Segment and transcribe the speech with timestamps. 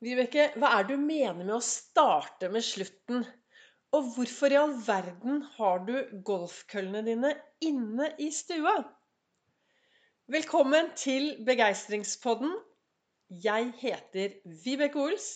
[0.00, 3.20] Vibeke, hva er det du mener med å starte med slutten?
[3.92, 5.92] Og hvorfor i all verden har du
[6.24, 7.32] golfkøllene dine
[7.68, 8.78] inne i stua?
[10.32, 12.56] Velkommen til Begeistringspodden.
[13.44, 15.28] Jeg heter Vibeke Ols,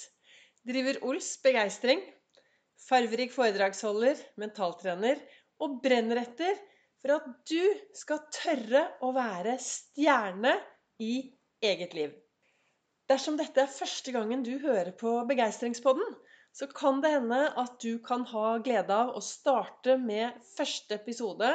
[0.65, 2.01] driver Ols Begeistring,
[2.89, 5.21] farverik foredragsholder, mentaltrener
[5.61, 6.57] og brenner etter
[7.05, 7.61] for at du
[8.01, 10.57] skal tørre å være stjerne
[11.05, 11.19] i
[11.61, 12.17] eget liv.
[13.11, 16.15] Dersom dette er første gangen du hører på Begeistringspodden,
[16.57, 21.51] så kan det hende at du kan ha glede av å starte med første episode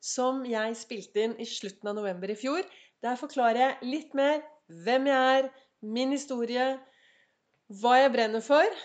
[0.00, 2.62] som jeg spilte inn i slutten av november i fjor.
[3.04, 4.40] Der forklarer jeg litt mer
[4.86, 5.50] hvem jeg er,
[5.84, 6.68] min historie,
[7.82, 8.80] hva jeg brenner for,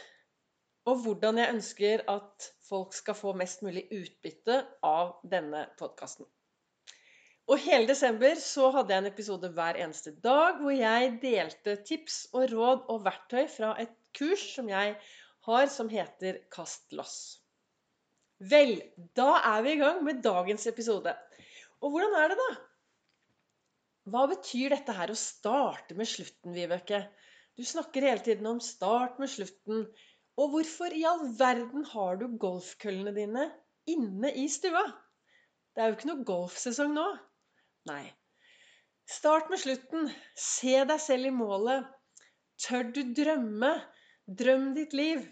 [0.91, 6.27] og hvordan jeg ønsker at folk skal få mest mulig utbytte av denne podkasten.
[7.49, 12.23] Og hele desember så hadde jeg en episode hver eneste dag hvor jeg delte tips
[12.31, 14.93] og råd og verktøy fra et kurs som jeg
[15.47, 17.15] har, som heter Kast loss.
[18.51, 18.77] Vel,
[19.17, 21.13] da er vi i gang med dagens episode.
[21.81, 22.51] Og hvordan er det, da?
[24.13, 27.03] Hva betyr dette her å starte med slutten, Vibeke?
[27.57, 29.83] Du snakker hele tiden om start med slutten.
[30.41, 33.49] Og hvorfor i all verden har du golfkøllene dine
[33.91, 34.85] inne i stua?
[35.75, 37.05] Det er jo ikke noe golfsesong nå.
[37.89, 38.03] Nei.
[39.09, 40.09] Start med slutten.
[40.37, 41.87] Se deg selv i målet.
[42.61, 43.71] Tør du drømme?
[44.41, 45.23] Drøm ditt liv.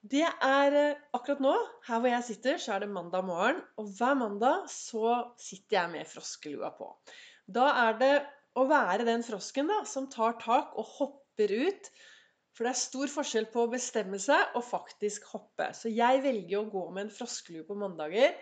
[0.00, 1.52] Det er eh, akkurat nå,
[1.84, 3.58] her hvor jeg sitter, så er det mandag morgen.
[3.76, 6.88] Og hver mandag så sitter jeg med froskelua på.
[7.44, 8.14] Da er det
[8.56, 11.90] å være den frosken da, som tar tak og hopper ut.
[12.56, 15.70] For det er stor forskjell på å bestemme seg og faktisk hoppe.
[15.76, 18.32] Så jeg velger å gå med en froskelue på mandager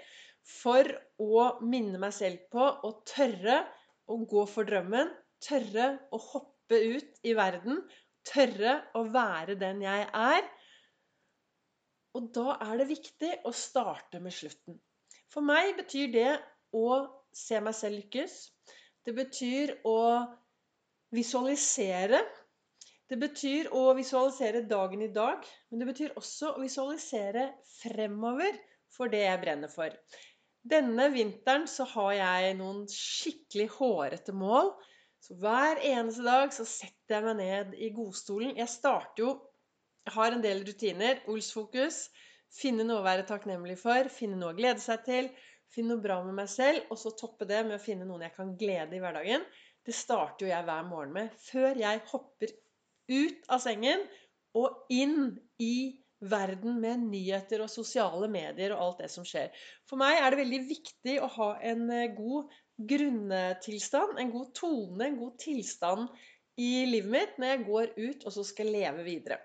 [0.49, 0.89] for
[1.21, 3.61] å minne meg selv på å tørre
[4.09, 5.11] å gå for drømmen.
[5.45, 7.83] Tørre å hoppe ut i verden.
[8.29, 10.49] Tørre å være den jeg er.
[12.17, 14.79] Og da er det viktig å starte med slutten.
[15.29, 16.31] For meg betyr det
[16.75, 16.89] å
[17.37, 18.39] se meg selv lykkes.
[19.05, 19.99] Det betyr å
[21.15, 22.23] visualisere.
[23.09, 27.47] Det betyr å visualisere dagen i dag, men det betyr også å visualisere
[27.79, 28.59] fremover
[28.93, 29.95] for det jeg brenner for.
[30.67, 34.73] Denne vinteren så har jeg noen skikkelig hårete mål.
[35.23, 38.57] Så hver eneste dag så setter jeg meg ned i godstolen.
[38.59, 39.37] Jeg starter jo
[40.09, 41.23] Jeg har en del rutiner.
[41.29, 42.09] Olsfokus.
[42.55, 44.09] Finne noe å være takknemlig for.
[44.09, 45.29] Finne noe å glede seg til.
[45.75, 46.87] Finne noe bra med meg selv.
[46.89, 49.45] Og så toppe det med å finne noen jeg kan glede i hverdagen.
[49.85, 51.35] Det starter jo jeg hver morgen med.
[51.45, 52.55] Før jeg hopper
[53.09, 54.05] ut av sengen
[54.57, 55.75] og inn i
[56.21, 59.53] verden med nyheter og sosiale medier og alt det som skjer.
[59.89, 62.51] For meg er det veldig viktig å ha en eh, god
[62.91, 66.09] grunntilstand, en god tone, en god tilstand
[66.59, 69.39] i livet mitt når jeg går ut og så skal leve videre.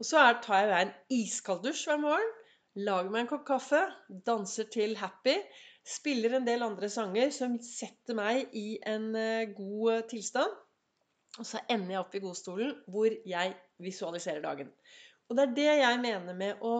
[0.00, 2.30] Og så tar jeg en iskald dusj hver morgen,
[2.80, 3.82] lager meg en kopp kaffe,
[4.26, 5.36] danser til Happy,
[5.86, 10.58] spiller en del andre sanger som setter meg i en eh, god tilstand.
[11.38, 14.72] Og så ender jeg opp i godstolen hvor jeg visualiserer dagen.
[15.30, 16.74] Og det er det jeg mener med å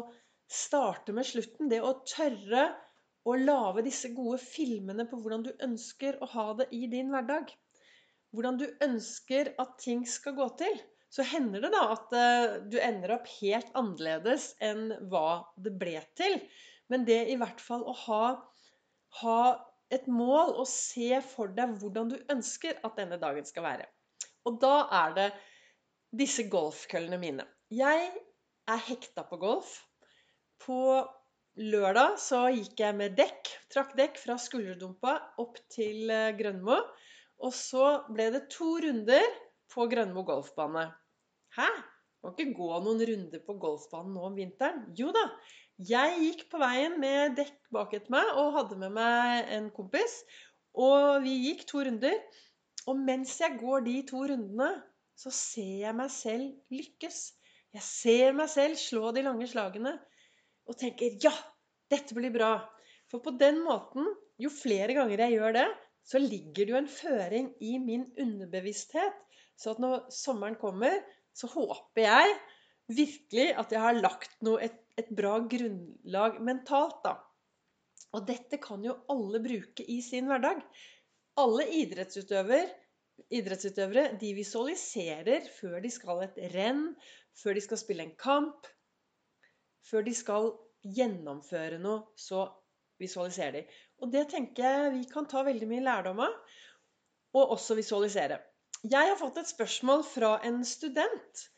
[0.50, 1.70] starte med slutten.
[1.70, 2.66] Det å tørre
[3.28, 7.52] å lage disse gode filmene på hvordan du ønsker å ha det i din hverdag.
[8.34, 10.80] Hvordan du ønsker at ting skal gå til.
[11.10, 15.98] Så hender det da at eh, du ender opp helt annerledes enn hva det ble
[16.18, 16.38] til.
[16.90, 18.24] Men det i hvert fall å ha,
[19.22, 19.40] ha
[19.94, 23.86] et mål og se for deg hvordan du ønsker at denne dagen skal være.
[24.46, 25.28] Og da er det
[26.22, 27.46] disse golfkøllene mine.
[27.74, 28.10] Jeg
[28.74, 29.72] er hekta på golf.
[30.60, 30.80] På
[31.60, 36.78] lørdag så gikk jeg med dekk, trakk dekk fra skulderdumpa opp til eh, Grønmo.
[37.40, 39.24] Og så ble det to runder
[39.72, 40.90] på Grønmo golfbane.
[41.56, 41.70] Hæ?
[42.20, 44.84] Må ikke gå noen runder på golfbanen nå om vinteren?
[44.98, 45.24] Jo da.
[45.88, 50.18] Jeg gikk på veien med dekk bak etter meg og hadde med meg en kompis.
[50.76, 52.18] Og vi gikk to runder.
[52.88, 54.70] Og mens jeg går de to rundene,
[55.16, 57.22] så ser jeg meg selv lykkes.
[57.76, 59.94] Jeg ser meg selv slå de lange slagene
[60.70, 61.32] og tenker ja,
[61.90, 62.54] dette blir bra.
[63.10, 64.06] For på den måten,
[64.38, 65.66] jo flere ganger jeg gjør det,
[66.06, 69.16] så ligger det jo en føring i min underbevissthet.
[69.58, 71.02] Så at når sommeren kommer,
[71.36, 72.36] så håper jeg
[72.90, 77.18] virkelig at jeg har lagt noe, et, et bra grunnlag mentalt, da.
[78.16, 80.62] Og dette kan jo alle bruke i sin hverdag.
[81.38, 82.72] Alle idrettsutøver,
[83.28, 86.88] idrettsutøvere de visualiserer før de skal et renn,
[87.36, 88.68] før de skal spille en kamp,
[89.90, 90.50] før de skal
[90.96, 92.46] gjennomføre noe, så
[93.00, 93.78] visualiserer de.
[94.00, 96.36] Og det tenker jeg vi kan ta veldig mye lærdom av,
[97.36, 98.40] og også visualisere.
[98.80, 101.48] Jeg har fått et spørsmål fra en student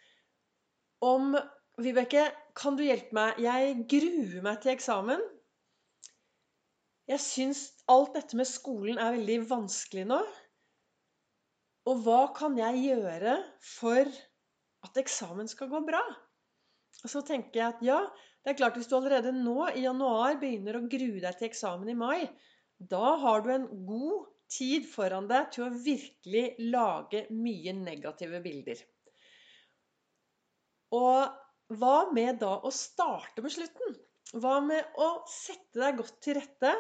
[1.02, 1.36] om
[1.82, 2.26] Vibeke,
[2.58, 3.38] kan du hjelpe meg?
[3.40, 5.22] Jeg gruer meg til eksamen.
[7.08, 10.18] Jeg syns alt dette med skolen er veldig vanskelig nå.
[11.90, 14.10] Og hva kan jeg gjøre for
[14.86, 16.02] at eksamen skal gå bra?
[17.02, 17.98] Og så tenker jeg at ja,
[18.42, 21.90] det er klart hvis du allerede nå i januar begynner å grue deg til eksamen
[21.90, 22.28] i mai,
[22.78, 28.80] da har du en god tid foran deg til å virkelig lage mye negative bilder.
[30.92, 33.94] Og hva med da å starte med slutten?
[34.36, 36.72] Hva med å sette deg godt til rette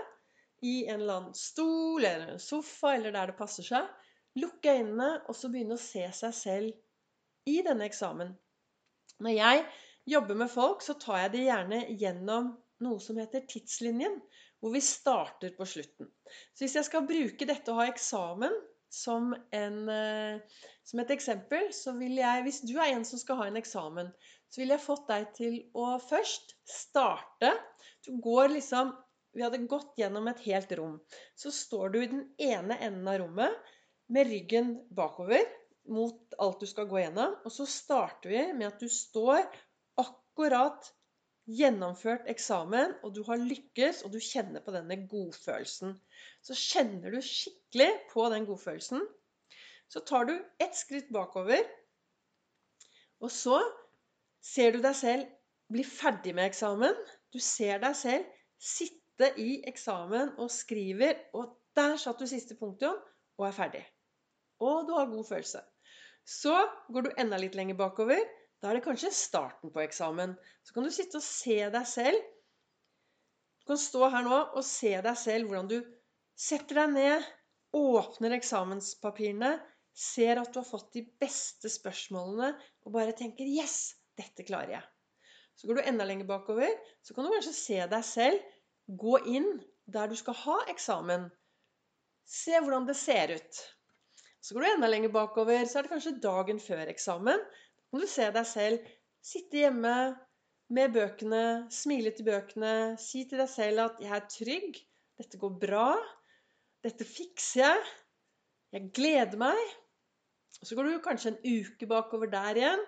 [0.62, 3.88] i en eller annen stol eller en sofa eller der det passer seg?
[4.40, 8.32] Lukke øynene og så begynne å se seg selv i denne eksamen.
[9.22, 9.64] Når jeg
[10.08, 12.52] jobber med folk, så tar jeg det gjerne gjennom
[12.82, 14.16] noe som heter tidslinjen,
[14.62, 16.08] hvor vi starter på slutten.
[16.54, 18.54] Så hvis jeg skal bruke dette å ha eksamen
[18.92, 23.40] som, en, eh, som, et eksempel, så vil jeg Hvis du er en som skal
[23.40, 24.10] ha en eksamen,
[24.52, 27.54] så ville jeg fått deg til å først starte.
[28.06, 28.96] Du går liksom
[29.32, 30.98] Vi hadde gått gjennom et helt rom.
[31.40, 33.70] Så står du i den ene enden av rommet
[34.08, 35.44] med ryggen bakover
[35.92, 37.36] mot alt du skal gå gjennom.
[37.44, 39.46] Og så starter vi med at du står
[40.00, 40.90] akkurat
[41.50, 45.96] gjennomført eksamen, og du har lykkes, og du kjenner på denne godfølelsen
[46.42, 49.04] så kjenner du skikkelig på den godfølelsen.
[49.92, 51.62] Så tar du ett skritt bakover,
[53.22, 53.60] og så
[54.42, 55.28] ser du deg selv
[55.72, 56.96] bli ferdig med eksamen.
[57.32, 58.26] Du ser deg selv
[58.58, 62.98] sitte i eksamen og skriver, og der satt du siste punktum
[63.42, 63.82] og er ferdig.
[64.62, 65.62] Og du har god følelse.
[66.22, 66.54] Så
[66.94, 68.20] går du enda litt lenger bakover.
[68.62, 70.36] Da er det kanskje starten på eksamen.
[70.62, 72.20] Så kan du sitte og se deg selv.
[73.62, 75.80] Du kan stå her nå og se deg selv hvordan du
[76.42, 77.26] Setter deg ned,
[77.76, 79.50] åpner eksamenspapirene,
[79.92, 82.54] ser at du har fått de beste spørsmålene,
[82.86, 84.88] og bare tenker 'Yes, dette klarer jeg'.
[85.54, 86.72] Så går du enda lenger bakover.
[87.04, 88.40] Så kan du kanskje se deg selv
[88.88, 91.28] gå inn der du skal ha eksamen.
[92.28, 93.62] Se hvordan det ser ut.
[94.42, 97.38] Så går du enda lenger bakover, så er det kanskje dagen før eksamen.
[97.38, 98.92] Da kan du se deg selv
[99.22, 99.94] sitte hjemme
[100.72, 104.80] med bøkene, smile til bøkene, si til deg selv at 'jeg er trygg',
[105.18, 106.02] 'dette går bra',
[106.82, 107.82] dette fikser jeg.
[108.72, 109.62] Jeg gleder meg.
[110.60, 112.84] Og så går du kanskje en uke bakover der igjen.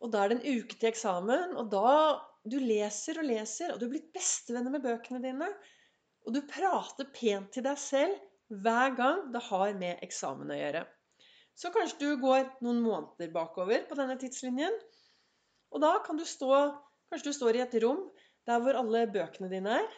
[0.00, 1.56] Og da er det en uke til eksamen.
[1.56, 5.48] Og da Du leser og leser, og du er blitt bestevenner med bøkene dine.
[6.24, 8.14] Og du prater pent til deg selv
[8.50, 10.84] hver gang det har med eksamen å gjøre.
[11.54, 14.76] Så kanskje du går noen måneder bakover på denne tidslinjen.
[15.70, 16.54] Og da kan du stå
[17.10, 18.04] Kanskje du står i et rom
[18.46, 19.94] der hvor alle bøkene dine er.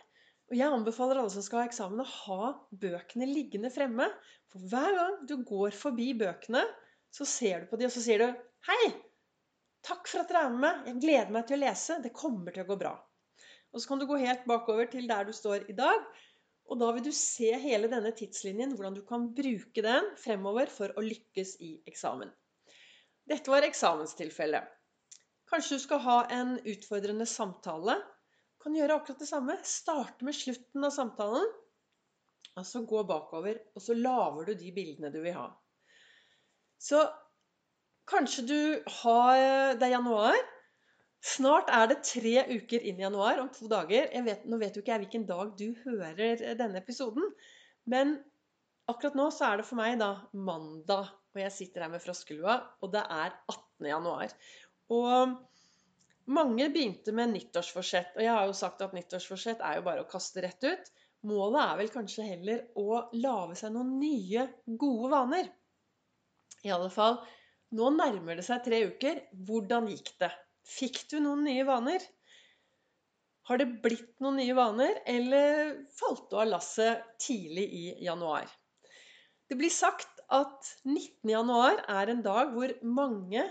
[0.48, 4.06] Og jeg anbefaler alle som skal ha eksamen, å ha bøkene liggende fremme.
[4.48, 6.62] For hver gang du går forbi bøkene,
[7.12, 8.26] så ser du på de, og så sier du
[8.64, 8.92] 'Hei!
[9.84, 10.86] Takk for at dere er med.
[10.88, 12.00] Jeg gleder meg til å lese.
[12.00, 12.96] Det kommer til å gå bra.'
[13.72, 16.04] Og så kan du gå helt bakover til der du står i dag.
[16.72, 20.94] Og da vil du se hele denne tidslinjen, hvordan du kan bruke den fremover for
[20.96, 22.30] å lykkes i eksamen.
[23.28, 24.70] Dette var eksamenstilfellet.
[25.52, 29.58] Kanskje du skal ha en utfordrende samtale Du kan gjøre akkurat det samme.
[29.66, 31.44] Starte med slutten av samtalen.
[32.56, 35.48] Og så gå bakover, og så lager du de bildene du vil ha.
[36.80, 37.02] Så
[38.08, 38.60] kanskje du
[39.02, 40.38] har Det er januar.
[41.22, 44.08] Snart er det tre uker inn i januar, om to dager.
[44.26, 47.28] Vet, nå vet jo ikke jeg hvilken dag du hører denne episoden.
[47.86, 48.16] Men
[48.90, 52.58] akkurat nå så er det for meg da mandag, og jeg sitter her med froskelua,
[52.82, 53.88] og det er 18.
[53.92, 54.34] januar.
[54.92, 55.38] Og
[56.34, 60.10] mange begynte med nyttårsforsett, og jeg har jo sagt at nyttårsforsett er jo bare å
[60.10, 60.92] kaste rett ut.
[61.30, 65.50] Målet er vel kanskje heller å lage seg noen nye, gode vaner.
[66.66, 67.20] I alle fall,
[67.78, 69.22] nå nærmer det seg tre uker.
[69.46, 70.30] Hvordan gikk det?
[70.68, 72.02] Fikk du noen nye vaner?
[73.50, 78.46] Har det blitt noen nye vaner, eller falt du av lasset tidlig i januar?
[79.50, 81.28] Det blir sagt at 19.
[81.28, 83.42] januar er en dag hvor mange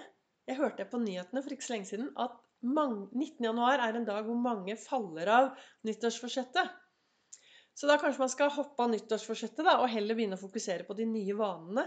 [0.49, 2.33] Jeg hørte på nyhetene for ikke så lenge siden at
[2.65, 3.43] 19.
[3.45, 5.51] januar er en dag hvor mange faller av
[5.87, 6.71] nyttårsforsettet.
[7.77, 10.97] Så da kanskje man skal hoppe av nyttårsforsettet da, og heller begynne å fokusere på
[10.97, 11.85] de nye vanene.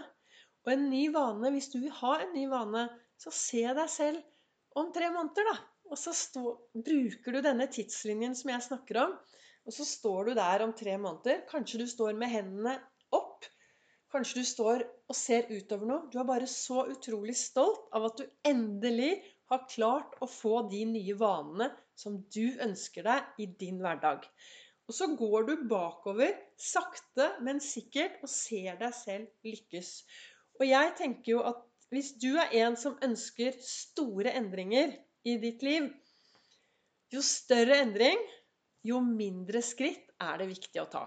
[0.65, 2.87] Og en ny vane, hvis du vil ha en ny vane,
[3.21, 4.34] så se deg selv
[4.79, 5.57] om tre måneder, da.
[5.93, 6.43] Og så stå,
[6.75, 9.17] bruker du denne tidslinjen som jeg snakker om.
[9.65, 11.45] Og så står du der om tre måneder.
[11.49, 12.75] Kanskje du står med hendene
[13.15, 13.47] opp.
[14.13, 16.09] Kanskje du står og ser utover noe.
[16.13, 19.15] Du er bare så utrolig stolt av at du endelig
[19.53, 24.25] har klart å få de nye vanene som du ønsker deg i din hverdag.
[24.89, 29.93] Og så går du bakover sakte, men sikkert og ser deg selv lykkes.
[30.61, 31.63] Og jeg tenker jo at
[31.95, 35.87] hvis du er en som ønsker store endringer i ditt liv,
[37.15, 38.19] jo større endring,
[38.85, 41.05] jo mindre skritt er det viktig å ta.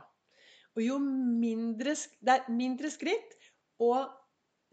[0.78, 3.36] Og jo mindre, det er mindre skritt
[3.82, 3.92] å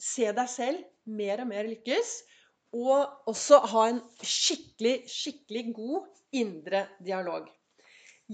[0.00, 0.84] se deg selv
[1.18, 2.14] mer og mer lykkes,
[2.74, 7.46] og også ha en skikkelig, skikkelig god indre dialog.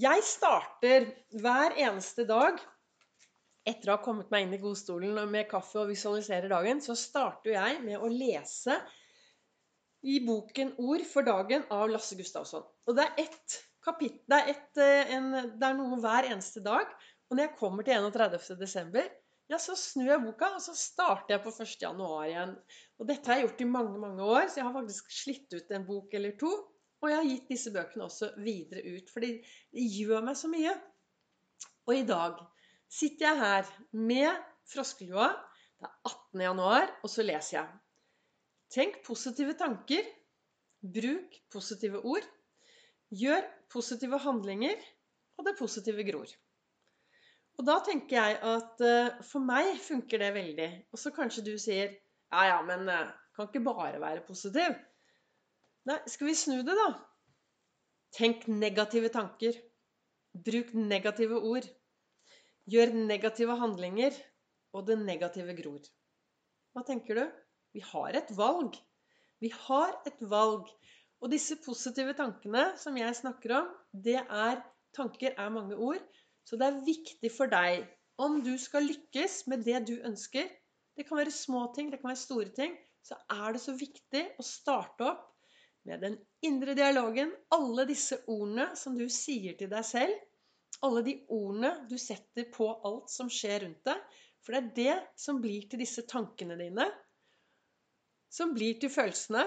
[0.01, 1.09] Jeg starter
[1.43, 2.61] hver eneste dag
[3.69, 7.55] etter å ha kommet meg inn i godstolen med kaffe og visualiserer dagen, så starter
[7.55, 8.79] jeg med å lese
[10.01, 12.65] i boken 'Ord for dagen' av Lasse Gustavsson.
[12.89, 16.87] Og det er ett kapittel det et, eh, det er noe hver eneste dag.
[17.29, 18.57] Og når jeg kommer til 31.
[18.59, 19.09] desember,
[19.51, 21.81] ja, så snur jeg boka, og så starter jeg på 1.
[21.83, 22.53] januar igjen.
[23.01, 25.73] Og dette har jeg gjort i mange, mange år, så jeg har faktisk slitt ut
[25.75, 26.51] en bok eller to.
[27.01, 29.33] Og jeg har gitt disse bøkene også videre ut, fordi
[29.75, 30.75] det gjør meg så mye.
[31.89, 32.39] Og i dag
[32.91, 35.31] sitter jeg her med froskelua.
[35.81, 36.43] Det er 18.
[36.45, 37.79] januar, og så leser jeg.
[38.75, 40.07] Tenk positive tanker.
[40.81, 42.27] Bruk positive ord.
[43.11, 44.77] Gjør positive handlinger,
[45.39, 46.31] og det positive gror.
[47.59, 50.69] Og da tenker jeg at uh, for meg funker det veldig.
[50.93, 51.91] Og så kanskje du sier
[52.31, 54.77] ja, ja, men uh, kan ikke bare være positiv.
[55.89, 56.89] Nei, skal vi snu det, da?
[58.17, 59.59] Tenk negative tanker.
[60.47, 61.67] Bruk negative ord
[62.69, 64.17] gjør negative handlinger,
[64.77, 65.81] og det negative gror.
[66.75, 67.25] Hva tenker du?
[67.75, 68.77] Vi har et valg.
[69.43, 70.69] Vi har et valg.
[71.21, 74.61] Og disse positive tankene som jeg snakker om, det er
[74.97, 76.03] Tanker er mange ord.
[76.45, 77.85] Så det er viktig for deg
[78.21, 80.49] om du skal lykkes med det du ønsker
[80.99, 82.75] Det kan være små ting, det kan være store ting.
[83.07, 85.23] Så er det så viktig å starte opp
[85.89, 87.31] med den indre dialogen.
[87.55, 90.19] Alle disse ordene som du sier til deg selv
[90.87, 94.19] alle de ordene du setter på alt som skjer rundt deg.
[94.41, 96.87] For det er det som blir til disse tankene dine.
[98.33, 99.45] Som blir til følelsene.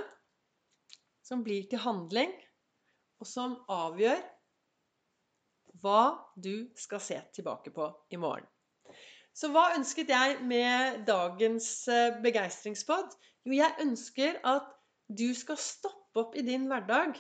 [1.25, 2.34] Som blir til handling.
[3.24, 4.22] Og som avgjør
[5.84, 6.01] hva
[6.39, 8.46] du skal se tilbake på i morgen.
[9.34, 13.15] Så hva ønsket jeg med dagens eh, begeistringspod?
[13.48, 14.68] Jo, jeg ønsker at
[15.10, 17.18] du skal stoppe opp i din hverdag.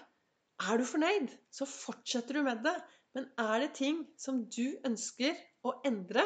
[0.61, 2.75] Er du fornøyd, så fortsetter du med det.
[3.13, 6.23] Men er det ting som du ønsker å endre,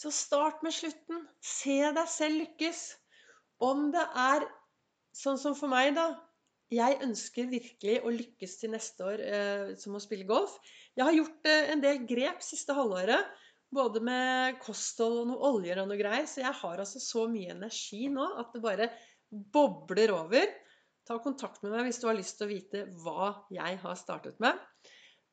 [0.00, 1.24] så start med slutten.
[1.44, 2.82] Se deg selv lykkes.
[3.60, 4.46] Om det er
[5.16, 6.14] sånn som for meg, da.
[6.70, 10.54] Jeg ønsker virkelig å lykkes til neste år eh, som å spille golf.
[10.94, 13.26] Jeg har gjort eh, en del grep siste halvåret.
[13.74, 16.28] Både med kosthold og noe oljer og noe greier.
[16.30, 18.88] Så jeg har altså så mye energi nå at det bare
[19.30, 20.46] bobler over.
[21.06, 24.40] Ta kontakt med meg hvis du har lyst til å vite hva jeg har startet
[24.42, 24.54] med.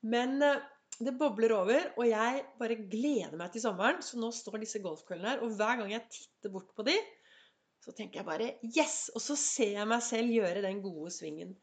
[0.06, 0.66] Men eh,
[1.04, 4.02] det bobler over, og jeg bare gleder meg til sommeren.
[4.06, 6.96] Så nå står disse golfkøllene her, og hver gang jeg titter bort på de,
[7.84, 9.08] så tenker jeg bare Yes!
[9.16, 11.56] Og så ser jeg meg selv gjøre den gode svingen.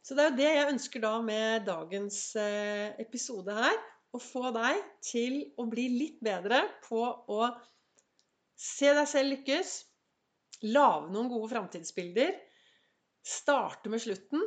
[0.00, 3.80] Så det er jo det jeg ønsker da med dagens eh, episode her.
[4.10, 7.50] Å få deg til å bli litt bedre på å
[8.58, 9.74] se deg selv lykkes.
[10.70, 12.32] Lage noen gode framtidsbilder.
[13.20, 14.42] Starte med slutten.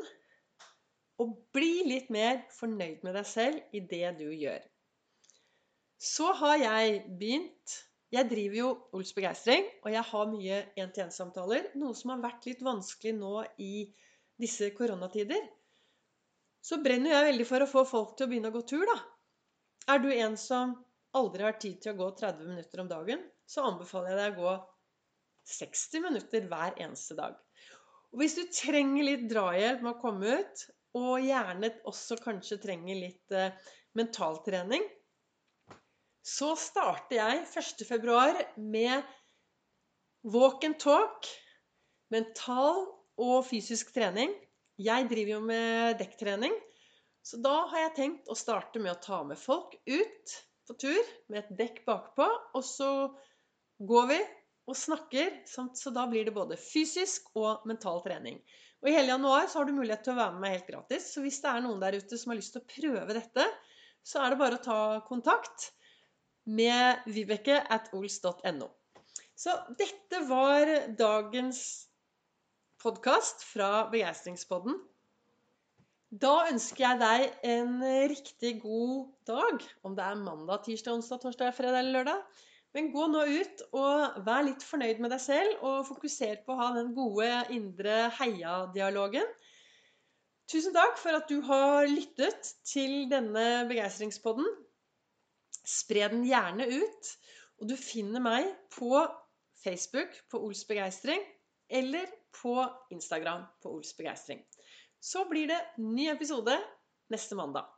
[1.22, 4.64] Og bli litt mer fornøyd med deg selv i det du gjør.
[6.04, 7.80] Så har jeg begynt
[8.14, 11.72] Jeg driver jo Ols Begeistring, og jeg har mye én-til-én-samtaler.
[11.82, 13.88] Noe som har vært litt vanskelig nå i
[14.38, 15.42] disse koronatider.
[16.62, 19.00] Så brenner jeg veldig for å få folk til å begynne å gå tur, da.
[19.96, 20.76] Er du en som
[21.18, 24.46] aldri har tid til å gå 30 minutter om dagen, så anbefaler jeg deg å
[24.46, 24.54] gå
[25.56, 27.36] 60 minutter hver eneste dag.
[28.14, 30.64] Og hvis du trenger litt drahjelp med å komme ut,
[30.98, 33.56] og gjerne også kanskje trenger litt eh,
[33.98, 34.84] mentaltrening,
[36.24, 38.44] så starter jeg 1.2.
[38.64, 39.04] med
[40.24, 41.28] walk and talk,
[42.14, 42.86] mental
[43.20, 44.32] og fysisk trening.
[44.80, 46.56] Jeg driver jo med dekktrening,
[47.24, 51.12] så da har jeg tenkt å starte med å ta med folk ut på tur
[51.28, 52.90] med et dekk bakpå, og så
[53.84, 54.20] går vi
[54.72, 58.40] og snakker, så da blir det både fysisk og mental trening.
[58.84, 61.06] Og I hele januar så har du mulighet til å være med meg helt gratis.
[61.14, 63.46] Så hvis det er noen der ute som har lyst til å prøve dette,
[64.04, 65.70] så er det bare å ta kontakt
[66.52, 68.68] med vibeke at ols.no.
[69.40, 70.68] Så dette var
[71.00, 71.62] dagens
[72.84, 74.76] podkast fra Begeistringspodden.
[76.14, 77.78] Da ønsker jeg deg en
[78.12, 79.64] riktig god dag.
[79.88, 82.44] Om det er mandag, tirsdag, onsdag, torsdag, fredag eller lørdag.
[82.74, 86.60] Men gå nå ut og vær litt fornøyd med deg selv, og fokuser på å
[86.62, 89.28] ha den gode indre heia-dialogen.
[90.50, 94.48] Tusen takk for at du har lyttet til denne begeistringspodden.
[95.64, 97.14] Spre den gjerne ut.
[97.62, 98.92] Og du finner meg på
[99.64, 101.22] Facebook på Ols begeistring
[101.74, 102.58] eller på
[102.92, 104.42] Instagram på Ols begeistring.
[105.00, 106.58] Så blir det ny episode
[107.14, 107.70] neste mandag.